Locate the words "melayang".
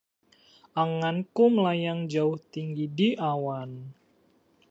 1.55-2.01